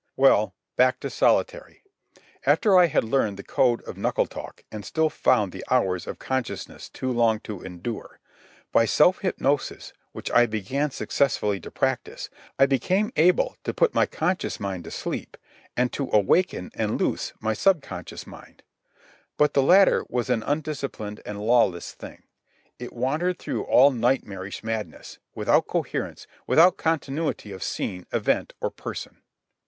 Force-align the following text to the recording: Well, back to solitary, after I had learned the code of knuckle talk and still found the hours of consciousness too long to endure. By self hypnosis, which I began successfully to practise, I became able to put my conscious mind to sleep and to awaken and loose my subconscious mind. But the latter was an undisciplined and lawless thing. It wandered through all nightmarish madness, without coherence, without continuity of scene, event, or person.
Well, 0.15 0.55
back 0.77 0.99
to 1.01 1.11
solitary, 1.11 1.83
after 2.43 2.75
I 2.75 2.87
had 2.87 3.03
learned 3.03 3.37
the 3.37 3.43
code 3.43 3.83
of 3.83 3.97
knuckle 3.99 4.25
talk 4.25 4.63
and 4.71 4.83
still 4.83 5.11
found 5.11 5.51
the 5.51 5.63
hours 5.69 6.07
of 6.07 6.17
consciousness 6.17 6.89
too 6.89 7.11
long 7.11 7.39
to 7.41 7.61
endure. 7.61 8.19
By 8.71 8.85
self 8.85 9.19
hypnosis, 9.19 9.93
which 10.11 10.31
I 10.31 10.47
began 10.47 10.89
successfully 10.89 11.59
to 11.59 11.69
practise, 11.69 12.31
I 12.57 12.65
became 12.65 13.13
able 13.15 13.57
to 13.63 13.75
put 13.75 13.93
my 13.93 14.07
conscious 14.07 14.59
mind 14.59 14.85
to 14.85 14.89
sleep 14.89 15.37
and 15.77 15.93
to 15.93 16.09
awaken 16.11 16.71
and 16.73 16.99
loose 16.99 17.33
my 17.39 17.53
subconscious 17.53 18.25
mind. 18.25 18.63
But 19.37 19.53
the 19.53 19.61
latter 19.61 20.03
was 20.09 20.31
an 20.31 20.41
undisciplined 20.41 21.21
and 21.27 21.39
lawless 21.45 21.91
thing. 21.91 22.23
It 22.79 22.91
wandered 22.91 23.37
through 23.37 23.65
all 23.65 23.91
nightmarish 23.91 24.63
madness, 24.63 25.19
without 25.35 25.67
coherence, 25.67 26.25
without 26.47 26.77
continuity 26.77 27.51
of 27.51 27.61
scene, 27.61 28.07
event, 28.11 28.53
or 28.59 28.71
person. 28.71 29.21